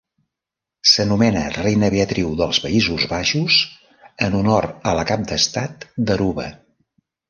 S'anomena 0.91 1.43
Reina 1.57 1.91
Beatriu 1.97 2.33
dels 2.41 2.61
Països 2.65 3.07
Baixos, 3.13 3.61
en 4.29 4.41
honor 4.43 4.71
a 4.95 4.99
la 5.03 5.09
cap 5.15 5.31
d'Estat 5.33 5.91
d'Aruba. 6.11 6.53